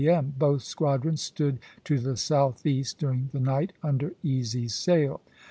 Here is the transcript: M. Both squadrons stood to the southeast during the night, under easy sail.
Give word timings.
M. 0.03 0.33
Both 0.35 0.63
squadrons 0.63 1.21
stood 1.21 1.59
to 1.83 1.99
the 1.99 2.17
southeast 2.17 2.97
during 2.97 3.29
the 3.33 3.39
night, 3.39 3.71
under 3.83 4.15
easy 4.23 4.67
sail. 4.67 5.21